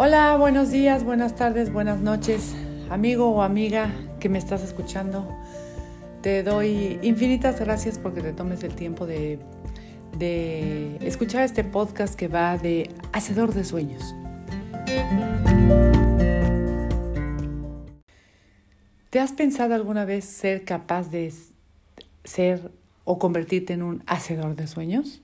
Hola, 0.00 0.36
buenos 0.36 0.70
días, 0.70 1.02
buenas 1.02 1.34
tardes, 1.34 1.72
buenas 1.72 1.98
noches, 1.98 2.54
amigo 2.88 3.30
o 3.30 3.42
amiga 3.42 3.92
que 4.20 4.28
me 4.28 4.38
estás 4.38 4.62
escuchando. 4.62 5.26
Te 6.22 6.44
doy 6.44 7.00
infinitas 7.02 7.58
gracias 7.58 7.98
porque 7.98 8.20
te 8.20 8.32
tomes 8.32 8.62
el 8.62 8.76
tiempo 8.76 9.08
de, 9.08 9.40
escuchar 11.00 11.42
este 11.42 11.64
podcast 11.64 12.14
que 12.14 12.28
va 12.28 12.56
de 12.58 12.94
Hacedor 13.10 13.52
de 13.52 13.64
Sueños. 13.64 14.14
¿Te 19.10 19.18
has 19.18 19.32
pensado 19.32 19.74
alguna 19.74 20.04
vez 20.04 20.26
ser 20.26 20.64
capaz 20.64 21.10
de 21.10 21.34
ser 22.22 22.70
o 23.02 23.18
convertirte 23.18 23.72
en 23.72 23.82
un 23.82 24.04
hacedor 24.06 24.54
de 24.54 24.68
sueños? 24.68 25.22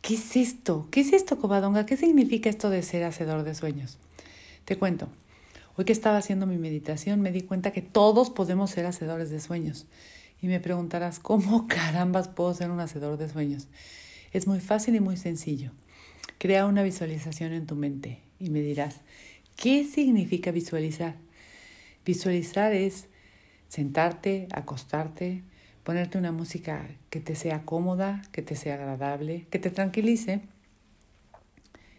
¿Qué 0.00 0.14
es 0.14 0.36
esto? 0.36 0.88
¿Qué 0.90 1.00
es 1.00 1.12
esto, 1.12 1.38
Cobadonga? 1.38 1.86
¿Qué 1.86 1.96
significa 1.96 2.48
esto 2.48 2.70
de 2.70 2.82
ser 2.82 3.04
hacedor 3.04 3.42
de 3.42 3.54
sueños? 3.54 3.98
Te 4.64 4.76
cuento. 4.76 5.08
Hoy 5.76 5.84
que 5.84 5.92
estaba 5.92 6.18
haciendo 6.18 6.46
mi 6.46 6.56
meditación 6.56 7.20
me 7.20 7.32
di 7.32 7.42
cuenta 7.42 7.72
que 7.72 7.82
todos 7.82 8.30
podemos 8.30 8.70
ser 8.70 8.86
hacedores 8.86 9.30
de 9.30 9.40
sueños. 9.40 9.86
Y 10.40 10.46
me 10.46 10.60
preguntarás, 10.60 11.18
¿cómo 11.18 11.66
carambas 11.68 12.28
puedo 12.28 12.54
ser 12.54 12.70
un 12.70 12.80
hacedor 12.80 13.16
de 13.16 13.28
sueños? 13.28 13.68
Es 14.32 14.46
muy 14.46 14.60
fácil 14.60 14.94
y 14.94 15.00
muy 15.00 15.16
sencillo. 15.16 15.72
Crea 16.38 16.66
una 16.66 16.82
visualización 16.82 17.52
en 17.52 17.66
tu 17.66 17.74
mente 17.74 18.20
y 18.38 18.50
me 18.50 18.60
dirás, 18.60 19.00
¿qué 19.56 19.84
significa 19.84 20.52
visualizar? 20.52 21.16
Visualizar 22.04 22.72
es 22.72 23.06
sentarte, 23.68 24.48
acostarte, 24.52 25.42
ponerte 25.88 26.18
una 26.18 26.32
música 26.32 26.86
que 27.08 27.18
te 27.18 27.34
sea 27.34 27.64
cómoda, 27.64 28.20
que 28.30 28.42
te 28.42 28.56
sea 28.56 28.74
agradable, 28.74 29.46
que 29.50 29.58
te 29.58 29.70
tranquilice, 29.70 30.42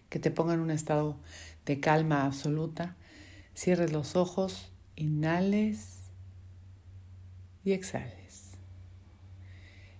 que 0.09 0.19
te 0.19 0.29
ponga 0.29 0.53
en 0.53 0.59
un 0.59 0.69
estado 0.69 1.17
de 1.65 1.79
calma 1.79 2.23
absoluta. 2.23 2.95
Cierres 3.55 3.91
los 3.91 4.15
ojos, 4.15 4.71
inhales 4.95 6.01
y 7.65 7.71
exhales. 7.71 8.51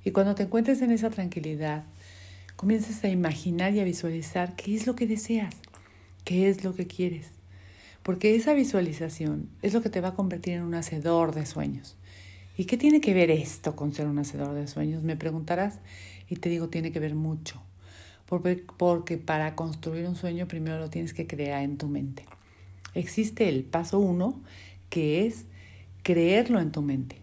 Y 0.06 0.12
cuando 0.12 0.36
te 0.36 0.44
encuentres 0.44 0.84
en 0.84 0.92
esa 0.92 1.10
tranquilidad, 1.10 1.84
comiences 2.58 3.04
a 3.04 3.10
imaginar 3.10 3.73
y 3.73 3.80
a 3.80 3.86
visualizar 3.86 4.56
qué 4.56 4.76
es 4.76 4.86
lo 4.86 4.95
que 4.95 5.08
deseas, 5.08 5.56
qué 6.26 6.48
es 6.48 6.64
lo 6.64 6.76
que 6.76 6.86
quieres. 6.86 7.30
Porque 8.04 8.36
esa 8.36 8.54
visualización 8.54 9.50
es 9.64 9.73
lo 9.73 9.82
que 9.82 9.90
te 9.90 10.00
va 10.00 10.10
a 10.10 10.16
convertir 10.16 10.54
en 10.54 10.62
un 10.62 10.76
hacedor 10.76 11.34
de 11.34 11.48
sueños. 11.48 11.95
¿Y 12.60 12.66
qué 12.66 12.76
tiene 12.76 13.00
que 13.00 13.14
ver 13.14 13.32
esto 13.32 13.78
con 13.78 13.94
ser 13.94 14.06
un 14.08 14.20
hacedor 14.20 14.54
de 14.54 14.68
sueños? 14.68 15.02
Me 15.02 15.16
preguntarás 15.16 15.80
y 16.28 16.36
te 16.36 16.50
digo, 16.50 16.68
tiene 16.68 16.92
que 16.92 17.00
ver 17.00 17.16
mucho. 17.16 17.62
Porque, 18.26 19.18
para 19.18 19.56
construir 19.56 20.06
un 20.06 20.18
sueño 20.18 20.46
primero 20.46 20.78
lo 20.78 20.90
tienes 20.90 21.14
que 21.14 21.26
crear 21.26 21.64
en 21.64 21.78
tu 21.78 21.88
mente. 21.88 22.26
Existe 22.94 23.48
el 23.48 23.64
paso 23.64 24.00
uno, 24.00 24.42
que 24.90 25.26
es 25.26 25.46
creerlo 26.04 26.60
en 26.60 26.74
tu 26.74 26.82
mente. 26.82 27.22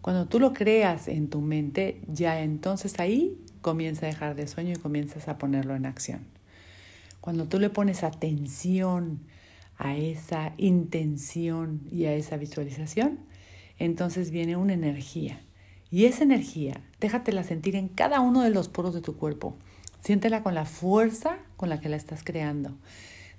Cuando 0.00 0.26
tú 0.26 0.40
lo 0.40 0.52
creas 0.52 1.06
en 1.06 1.28
tu 1.30 1.40
mente, 1.40 2.00
ya 2.08 2.42
entonces 2.42 2.98
ahí 2.98 3.38
comienza 3.60 4.06
a 4.06 4.08
dejar 4.08 4.34
de 4.34 4.48
sueño 4.48 4.72
y 4.72 4.80
comienzas 4.80 5.28
a 5.28 5.38
ponerlo 5.38 5.76
en 5.76 5.86
acción. 5.86 6.22
Cuando 7.20 7.46
tú 7.46 7.60
le 7.60 7.70
pones 7.70 8.02
atención 8.02 9.20
a 9.78 9.96
esa 9.96 10.52
intención 10.56 11.82
y 11.92 12.06
a 12.06 12.14
esa 12.14 12.36
visualización, 12.36 13.20
entonces 13.78 14.30
viene 14.30 14.56
una 14.56 14.74
energía. 14.74 15.40
Y 15.90 16.06
esa 16.06 16.24
energía, 16.24 16.80
déjatela 17.00 17.44
sentir 17.44 17.76
en 17.76 17.88
cada 17.88 18.20
uno 18.20 18.42
de 18.42 18.50
los 18.50 18.68
poros 18.68 18.94
de 18.94 19.00
tu 19.00 19.16
cuerpo. 19.16 19.56
Siéntela 20.02 20.42
con 20.42 20.54
la 20.54 20.64
fuerza 20.64 21.38
con 21.56 21.68
la 21.68 21.80
que 21.80 21.88
la 21.88 21.96
estás 21.96 22.24
creando. 22.24 22.72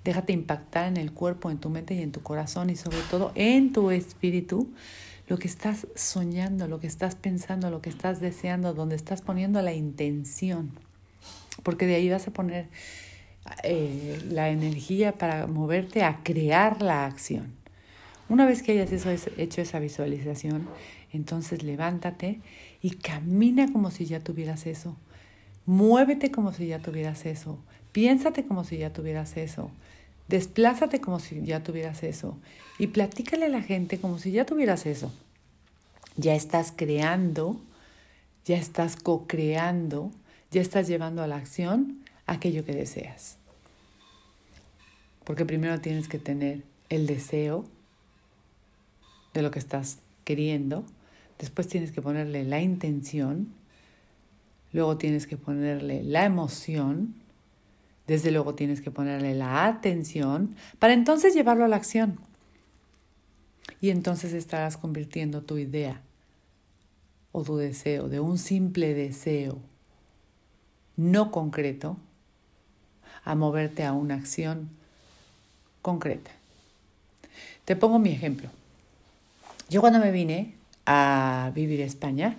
Déjate 0.04 0.32
impactar 0.32 0.88
en 0.88 0.96
el 0.96 1.12
cuerpo, 1.12 1.50
en 1.50 1.58
tu 1.58 1.68
mente 1.68 1.94
y 1.94 2.02
en 2.02 2.12
tu 2.12 2.22
corazón 2.22 2.70
y 2.70 2.76
sobre 2.76 2.98
todo 3.10 3.32
en 3.34 3.72
tu 3.72 3.90
espíritu 3.90 4.68
lo 5.28 5.38
que 5.38 5.48
estás 5.48 5.88
soñando, 5.96 6.68
lo 6.68 6.78
que 6.78 6.86
estás 6.86 7.16
pensando, 7.16 7.70
lo 7.70 7.82
que 7.82 7.90
estás 7.90 8.20
deseando, 8.20 8.74
donde 8.74 8.94
estás 8.94 9.20
poniendo 9.22 9.60
la 9.62 9.74
intención. 9.74 10.70
Porque 11.62 11.86
de 11.86 11.96
ahí 11.96 12.08
vas 12.08 12.28
a 12.28 12.30
poner 12.30 12.68
eh, 13.62 14.20
la 14.30 14.48
energía 14.50 15.18
para 15.18 15.46
moverte 15.46 16.04
a 16.04 16.22
crear 16.22 16.82
la 16.82 17.06
acción. 17.06 17.52
Una 18.28 18.46
vez 18.46 18.62
que 18.62 18.72
hayas 18.72 19.06
hecho 19.36 19.60
esa 19.60 19.78
visualización, 19.78 20.68
entonces 21.12 21.62
levántate 21.62 22.40
y 22.82 22.90
camina 22.90 23.72
como 23.72 23.90
si 23.90 24.06
ya 24.06 24.20
tuvieras 24.20 24.66
eso. 24.66 24.96
Muévete 25.64 26.30
como 26.30 26.52
si 26.52 26.66
ya 26.66 26.80
tuvieras 26.80 27.26
eso. 27.26 27.58
Piénsate 27.92 28.44
como 28.44 28.64
si 28.64 28.78
ya 28.78 28.92
tuvieras 28.92 29.36
eso. 29.36 29.70
Desplázate 30.28 31.00
como 31.00 31.20
si 31.20 31.42
ya 31.44 31.62
tuvieras 31.62 32.02
eso. 32.02 32.36
Y 32.78 32.88
platícale 32.88 33.46
a 33.46 33.48
la 33.48 33.62
gente 33.62 33.98
como 33.98 34.18
si 34.18 34.32
ya 34.32 34.44
tuvieras 34.44 34.86
eso. 34.86 35.12
Ya 36.16 36.34
estás 36.34 36.72
creando, 36.74 37.60
ya 38.44 38.56
estás 38.56 38.96
co-creando, 38.96 40.10
ya 40.50 40.60
estás 40.60 40.88
llevando 40.88 41.22
a 41.22 41.26
la 41.26 41.36
acción 41.36 42.04
aquello 42.26 42.64
que 42.64 42.74
deseas. 42.74 43.36
Porque 45.24 45.44
primero 45.44 45.80
tienes 45.80 46.08
que 46.08 46.18
tener 46.18 46.62
el 46.88 47.06
deseo, 47.06 47.64
de 49.36 49.42
lo 49.42 49.50
que 49.50 49.58
estás 49.58 49.98
queriendo. 50.24 50.84
Después 51.38 51.68
tienes 51.68 51.92
que 51.92 52.02
ponerle 52.02 52.44
la 52.44 52.60
intención. 52.60 53.48
Luego 54.72 54.96
tienes 54.96 55.26
que 55.26 55.36
ponerle 55.36 56.02
la 56.02 56.24
emoción. 56.24 57.14
Desde 58.06 58.30
luego 58.30 58.54
tienes 58.54 58.80
que 58.80 58.90
ponerle 58.90 59.34
la 59.34 59.66
atención 59.66 60.56
para 60.78 60.94
entonces 60.94 61.34
llevarlo 61.34 61.64
a 61.64 61.68
la 61.68 61.76
acción. 61.76 62.18
Y 63.80 63.90
entonces 63.90 64.32
estarás 64.32 64.76
convirtiendo 64.76 65.42
tu 65.42 65.58
idea 65.58 66.00
o 67.32 67.42
tu 67.42 67.56
deseo 67.56 68.08
de 68.08 68.20
un 68.20 68.38
simple 68.38 68.94
deseo 68.94 69.58
no 70.96 71.30
concreto 71.30 71.98
a 73.24 73.34
moverte 73.34 73.84
a 73.84 73.92
una 73.92 74.14
acción 74.14 74.70
concreta. 75.82 76.30
Te 77.66 77.76
pongo 77.76 77.98
mi 77.98 78.10
ejemplo. 78.10 78.48
Yo 79.68 79.80
cuando 79.80 79.98
me 79.98 80.12
vine 80.12 80.54
a 80.84 81.50
vivir 81.54 81.82
a 81.82 81.84
España, 81.84 82.38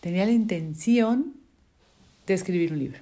tenía 0.00 0.24
la 0.24 0.32
intención 0.32 1.34
de 2.26 2.34
escribir 2.34 2.72
un 2.72 2.78
libro. 2.78 3.00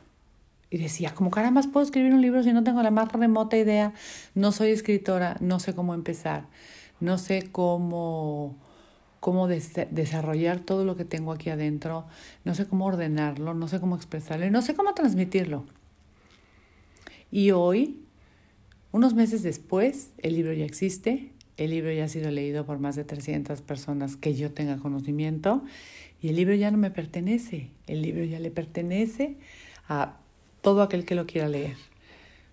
Y 0.71 0.79
decía, 0.79 1.15
¿cómo 1.15 1.31
caramba 1.31 1.63
puedo 1.73 1.85
escribir 1.85 2.13
un 2.13 2.23
libro 2.23 2.43
si 2.43 2.53
no 2.53 2.65
tengo 2.65 2.83
la 2.83 2.91
más 2.91 3.13
remota 3.13 3.57
idea? 3.57 3.93
No 4.35 4.51
soy 4.51 4.71
escritora, 4.71 5.37
no 5.41 5.61
sé 5.61 5.75
cómo 5.75 5.95
empezar, 5.95 6.47
no 7.01 7.19
sé 7.19 7.49
cómo, 7.53 8.57
cómo 9.21 9.47
desarrollar 9.47 10.61
todo 10.61 10.85
lo 10.85 10.97
que 10.97 11.05
tengo 11.05 11.33
aquí 11.33 11.51
adentro, 11.51 12.07
no 12.45 12.55
sé 12.55 12.67
cómo 12.67 12.87
ordenarlo, 12.87 13.55
no 13.55 13.69
sé 13.69 13.79
cómo 13.79 13.95
expresarlo, 13.95 14.51
no 14.51 14.63
sé 14.63 14.75
cómo 14.75 14.95
transmitirlo. 14.95 15.67
Y 17.31 17.51
hoy, 17.51 18.01
unos 18.91 19.15
meses 19.15 19.43
después, 19.43 20.11
el 20.19 20.35
libro 20.35 20.53
ya 20.53 20.65
existe, 20.65 21.33
el 21.57 21.71
libro 21.71 21.93
ya 21.93 22.05
ha 22.05 22.09
sido 22.09 22.31
leído 22.31 22.67
por 22.67 22.79
más 22.79 22.97
de 22.97 23.05
300 23.05 23.63
personas 23.63 24.17
que 24.17 24.35
yo 24.35 24.53
tenga 24.53 24.77
conocimiento 24.77 25.63
y 26.21 26.29
el 26.29 26.37
libro 26.37 26.55
ya 26.55 26.71
no 26.71 26.79
me 26.79 26.91
pertenece. 26.91 27.71
El 27.87 28.03
libro 28.03 28.25
ya 28.25 28.39
le 28.39 28.51
pertenece 28.51 29.37
a 29.89 30.17
todo 30.61 30.83
aquel 30.83 31.05
que 31.05 31.15
lo 31.15 31.27
quiera 31.27 31.49
leer. 31.49 31.77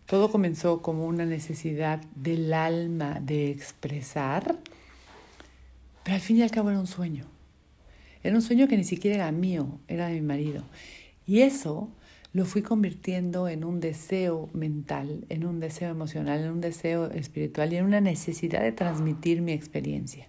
Todo 0.05 0.29
comenzó 0.29 0.81
como 0.81 1.05
una 1.07 1.25
necesidad 1.25 2.01
del 2.15 2.53
alma 2.53 3.19
de 3.21 3.51
expresar, 3.51 4.57
pero 6.03 6.15
al 6.15 6.21
fin 6.21 6.37
y 6.37 6.41
al 6.41 6.51
cabo 6.51 6.69
era 6.69 6.79
un 6.79 6.87
sueño. 6.87 7.25
Era 8.21 8.35
un 8.35 8.41
sueño 8.41 8.67
que 8.67 8.77
ni 8.77 8.83
siquiera 8.83 9.15
era 9.15 9.31
mío, 9.31 9.79
era 9.87 10.07
de 10.07 10.15
mi 10.15 10.21
marido. 10.21 10.63
Y 11.25 11.41
eso 11.41 11.89
lo 12.33 12.45
fui 12.45 12.63
convirtiendo 12.63 13.47
en 13.47 13.63
un 13.63 13.79
deseo 13.79 14.49
mental, 14.53 15.23
en 15.29 15.45
un 15.45 15.59
deseo 15.59 15.91
emocional, 15.91 16.41
en 16.41 16.49
un 16.49 16.61
deseo 16.61 17.11
espiritual 17.11 17.71
y 17.71 17.77
en 17.77 17.85
una 17.85 18.01
necesidad 18.01 18.61
de 18.61 18.71
transmitir 18.71 19.41
mi 19.41 19.51
experiencia. 19.51 20.27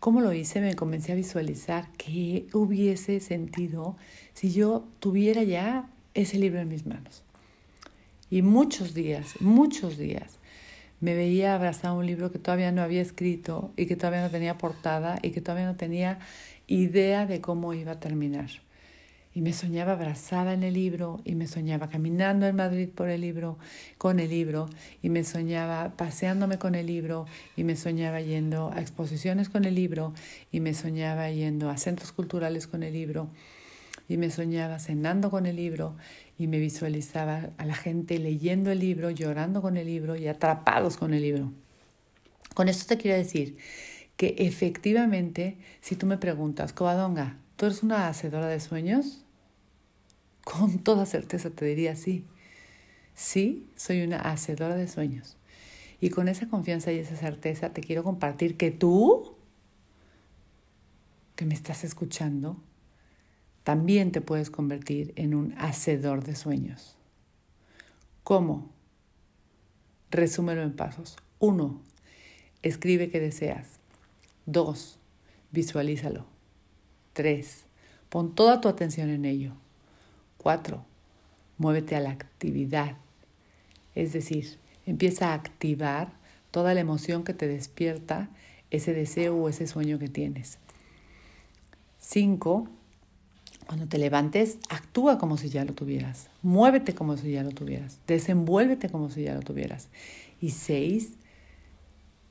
¿Cómo 0.00 0.20
lo 0.20 0.32
hice? 0.32 0.60
Me 0.60 0.74
comencé 0.74 1.12
a 1.12 1.14
visualizar 1.14 1.88
qué 1.96 2.48
hubiese 2.52 3.20
sentido 3.20 3.96
si 4.34 4.52
yo 4.52 4.84
tuviera 4.98 5.44
ya 5.44 5.88
ese 6.14 6.38
libro 6.38 6.60
en 6.60 6.68
mis 6.68 6.86
manos. 6.86 7.22
Y 8.28 8.42
muchos 8.42 8.92
días, 8.92 9.40
muchos 9.40 9.98
días, 9.98 10.40
me 11.00 11.14
veía 11.14 11.54
abrazar 11.54 11.92
un 11.92 12.04
libro 12.04 12.32
que 12.32 12.40
todavía 12.40 12.72
no 12.72 12.82
había 12.82 13.02
escrito 13.02 13.70
y 13.76 13.86
que 13.86 13.94
todavía 13.94 14.22
no 14.22 14.30
tenía 14.30 14.58
portada 14.58 15.20
y 15.22 15.30
que 15.30 15.40
todavía 15.40 15.66
no 15.66 15.76
tenía 15.76 16.18
idea 16.66 17.26
de 17.26 17.40
cómo 17.40 17.74
iba 17.74 17.92
a 17.92 18.00
terminar 18.00 18.65
y 19.36 19.42
me 19.42 19.52
soñaba 19.52 19.92
abrazada 19.92 20.54
en 20.54 20.62
el 20.62 20.72
libro 20.72 21.20
y 21.22 21.34
me 21.34 21.46
soñaba 21.46 21.90
caminando 21.90 22.46
en 22.46 22.56
Madrid 22.56 22.88
por 22.88 23.10
el 23.10 23.20
libro, 23.20 23.58
con 23.98 24.18
el 24.18 24.30
libro 24.30 24.70
y 25.02 25.10
me 25.10 25.24
soñaba 25.24 25.94
paseándome 25.94 26.58
con 26.58 26.74
el 26.74 26.86
libro 26.86 27.26
y 27.54 27.62
me 27.62 27.76
soñaba 27.76 28.22
yendo 28.22 28.72
a 28.72 28.80
exposiciones 28.80 29.50
con 29.50 29.66
el 29.66 29.74
libro 29.74 30.14
y 30.50 30.60
me 30.60 30.72
soñaba 30.72 31.30
yendo 31.30 31.68
a 31.68 31.76
centros 31.76 32.12
culturales 32.12 32.66
con 32.66 32.82
el 32.82 32.94
libro 32.94 33.28
y 34.08 34.16
me 34.16 34.30
soñaba 34.30 34.78
cenando 34.78 35.30
con 35.30 35.44
el 35.44 35.56
libro 35.56 35.98
y 36.38 36.46
me 36.46 36.58
visualizaba 36.58 37.50
a 37.58 37.66
la 37.66 37.74
gente 37.74 38.18
leyendo 38.18 38.70
el 38.70 38.78
libro, 38.78 39.10
llorando 39.10 39.60
con 39.60 39.76
el 39.76 39.86
libro 39.86 40.16
y 40.16 40.28
atrapados 40.28 40.96
con 40.96 41.12
el 41.12 41.20
libro. 41.20 41.52
Con 42.54 42.70
esto 42.70 42.86
te 42.86 42.96
quiero 42.96 43.18
decir 43.18 43.58
que 44.16 44.34
efectivamente, 44.38 45.58
si 45.82 45.94
tú 45.94 46.06
me 46.06 46.16
preguntas, 46.16 46.72
Covadonga, 46.72 47.36
¿tú 47.56 47.66
eres 47.66 47.82
una 47.82 48.08
hacedora 48.08 48.46
de 48.46 48.60
sueños? 48.60 49.25
Con 50.46 50.78
toda 50.78 51.06
certeza 51.06 51.50
te 51.50 51.64
diría 51.64 51.96
sí. 51.96 52.24
Sí, 53.16 53.68
soy 53.74 54.02
una 54.02 54.18
hacedora 54.18 54.76
de 54.76 54.86
sueños. 54.86 55.36
Y 56.00 56.10
con 56.10 56.28
esa 56.28 56.48
confianza 56.48 56.92
y 56.92 57.00
esa 57.00 57.16
certeza 57.16 57.72
te 57.72 57.80
quiero 57.80 58.04
compartir 58.04 58.56
que 58.56 58.70
tú, 58.70 59.34
que 61.34 61.46
me 61.46 61.54
estás 61.54 61.82
escuchando, 61.82 62.62
también 63.64 64.12
te 64.12 64.20
puedes 64.20 64.50
convertir 64.50 65.12
en 65.16 65.34
un 65.34 65.52
hacedor 65.58 66.22
de 66.22 66.36
sueños. 66.36 66.96
¿Cómo? 68.22 68.70
Resúmelo 70.12 70.62
en 70.62 70.76
pasos. 70.76 71.16
Uno, 71.40 71.82
escribe 72.62 73.10
qué 73.10 73.18
deseas. 73.18 73.80
Dos, 74.46 75.00
visualízalo. 75.50 76.24
Tres, 77.14 77.64
pon 78.10 78.36
toda 78.36 78.60
tu 78.60 78.68
atención 78.68 79.10
en 79.10 79.24
ello. 79.24 79.65
Cuatro, 80.46 80.84
muévete 81.58 81.96
a 81.96 82.00
la 82.00 82.10
actividad. 82.10 82.98
Es 83.96 84.12
decir, 84.12 84.58
empieza 84.86 85.30
a 85.30 85.34
activar 85.34 86.12
toda 86.52 86.72
la 86.72 86.78
emoción 86.78 87.24
que 87.24 87.34
te 87.34 87.48
despierta 87.48 88.28
ese 88.70 88.94
deseo 88.94 89.34
o 89.34 89.48
ese 89.48 89.66
sueño 89.66 89.98
que 89.98 90.08
tienes. 90.08 90.58
Cinco, 91.98 92.68
cuando 93.66 93.88
te 93.88 93.98
levantes, 93.98 94.58
actúa 94.68 95.18
como 95.18 95.36
si 95.36 95.48
ya 95.48 95.64
lo 95.64 95.72
tuvieras. 95.72 96.28
Muévete 96.42 96.94
como 96.94 97.16
si 97.16 97.32
ya 97.32 97.42
lo 97.42 97.50
tuvieras. 97.50 97.98
Desenvuélvete 98.06 98.88
como 98.88 99.10
si 99.10 99.24
ya 99.24 99.34
lo 99.34 99.40
tuvieras. 99.40 99.88
Y 100.40 100.50
seis, 100.50 101.14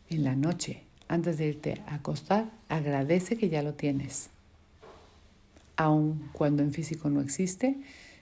en 0.09 0.23
la 0.23 0.37
noche, 0.37 0.83
antes 1.09 1.37
de 1.37 1.47
irte 1.47 1.81
a 1.85 1.95
acostar, 1.95 2.49
agradece 2.69 3.35
que 3.35 3.49
ya 3.49 3.61
lo 3.61 3.73
tienes. 3.73 4.29
Aun 5.75 6.29
cuando 6.31 6.63
en 6.63 6.71
físico 6.71 7.09
no 7.09 7.19
existe, 7.19 7.75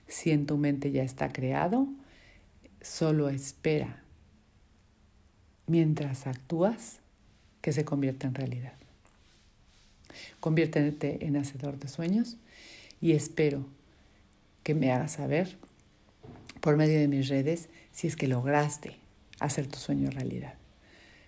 si 0.08 0.32
en 0.32 0.46
tu 0.46 0.58
mente 0.58 0.92
ya 0.92 1.04
está 1.04 1.32
creado, 1.32 1.88
solo 2.82 3.30
espera 3.30 4.04
mientras 5.68 6.28
actúas 6.28 7.00
que 7.62 7.72
se 7.72 7.86
convierta 7.86 8.28
en 8.28 8.36
realidad. 8.36 8.74
Conviértete 10.40 11.26
en 11.26 11.38
hacedor 11.38 11.80
de 11.80 11.88
sueños 11.88 12.38
y 13.02 13.14
espero 13.14 13.66
que 14.64 14.76
me 14.76 14.92
hagas 14.92 15.14
saber 15.14 15.58
por 16.60 16.78
medio 16.78 17.00
de 17.00 17.08
mis 17.08 17.28
redes 17.30 17.70
si 17.92 18.08
es 18.08 18.16
que 18.16 18.28
lograste 18.28 18.98
hacer 19.40 19.68
tu 19.68 19.78
sueño 19.78 20.10
realidad. 20.10 20.56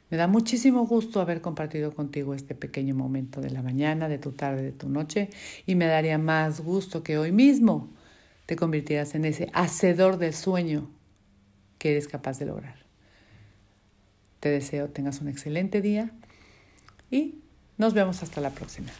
Me 0.09 0.17
da 0.17 0.27
muchísimo 0.27 0.85
gusto 0.85 1.19
haber 1.19 1.41
compartido 1.41 1.93
contigo 1.93 2.35
este 2.35 2.53
pequeño 2.53 2.93
momento 2.95 3.41
de 3.41 3.49
la 3.49 3.63
mañana, 3.63 4.07
de 4.07 4.19
tu 4.19 4.33
tarde, 4.33 4.61
de 4.61 4.71
tu 4.71 4.87
noche 4.87 5.29
y 5.65 5.75
me 5.75 5.87
daría 5.87 6.17
más 6.17 6.61
gusto 6.61 7.03
que 7.03 7.17
hoy 7.17 7.31
mismo 7.31 7.89
te 8.45 8.55
convirtieras 8.55 9.15
en 9.15 9.25
ese 9.25 9.49
hacedor 9.53 10.17
del 10.17 10.33
sueño 10.33 10.89
que 11.77 11.91
eres 11.91 12.07
capaz 12.07 12.39
de 12.39 12.45
lograr. 12.45 12.85
Te 14.39 14.49
deseo 14.49 14.89
tengas 14.89 15.21
un 15.21 15.27
excelente 15.27 15.81
día 15.81 16.11
y 17.09 17.39
nos 17.77 17.93
vemos 17.93 18.21
hasta 18.23 18.41
la 18.41 18.51
próxima. 18.51 18.91